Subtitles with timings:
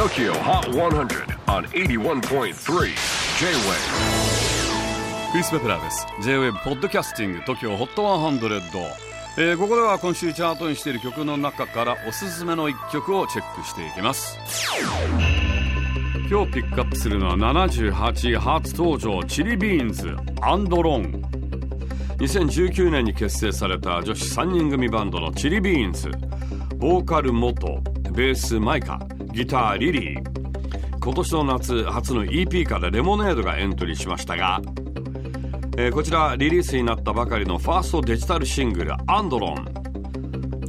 [0.00, 2.54] TOKYO HOT 100 on 81.3 J-WAVE
[5.30, 6.06] クリス・ベプラーです。
[6.22, 8.80] J-WAVE ポッドキャスティング TOKYO HOT 100、
[9.36, 14.38] えー、ここでは今週チャートにしている曲の中からおすすめの一曲をチェックしていきます。
[16.30, 21.20] 今日ピックアップするのは78初登場チリビーンズアンドロン
[22.20, 26.10] 2019年に結成された女子3人組バンドのチリビーンズ。
[26.78, 28.98] ボーカル元ベースマイカ。
[29.32, 30.40] ギターリリー。
[31.02, 34.60] 今年の夏初の EP からレモネードがエントリーしましたが、
[35.78, 39.64] えー、こちらリリースになったばかりのファーストデジタルシングル「アンドロン」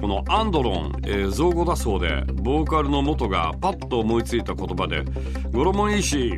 [0.00, 5.04] このアンドロン、えー、造語だそうでボーカルの元がパッと思いついた言葉で
[5.52, 6.36] 語呂もいいし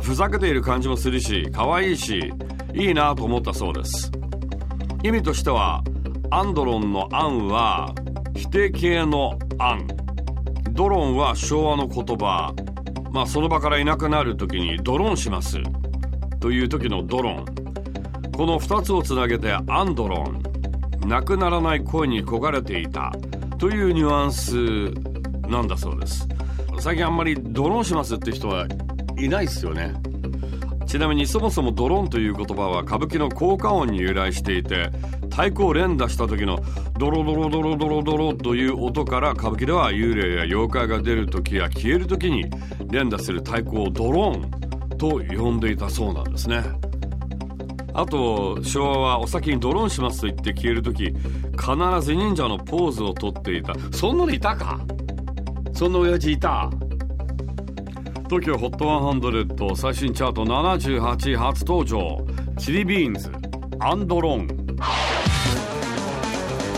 [0.00, 2.32] ふざけている感じもするし可愛いし
[2.72, 4.10] いいなと思ったそうです。
[5.02, 5.82] 意味としては
[6.30, 7.94] アンドロンの「アン」は
[8.34, 9.86] 否定形の「アン」
[10.78, 12.54] ドローンは昭和の言葉。
[13.10, 15.58] まあその場からいなくなる時にドローンします。
[16.38, 18.30] という時のドローン。
[18.30, 21.08] この2つをつなげてアンドローン。
[21.08, 23.12] なくならない声に焦がれていた。
[23.58, 24.54] というニュアンス
[25.48, 26.28] なんだそうです。
[26.78, 28.68] 最近あんまりドローンしますって人は
[29.18, 29.94] いないっすよね。
[30.86, 34.92] ちなみにそもそもドローンという言葉は歌舞伎の効果音に由来していて
[35.38, 36.58] 太鼓を連打した時の
[36.98, 42.50] ドロドロドロドロドロという音から歌舞伎では幽霊や妖怪が出る時や消える時に
[42.90, 46.64] 連打する太鼓をドローンと呼んでいたそうなんですね。
[47.94, 51.16] あと昭和はお先にドローンしますと言って消える時必
[52.02, 53.76] ず忍者のポーズをとっていた。
[53.92, 54.80] そんなのいたか？
[55.72, 56.68] そんな親父いた？
[58.28, 62.26] 東京 HOT100 最新チャート78位初登場。
[62.58, 63.30] チリビーンズ
[63.78, 64.48] アンドローン。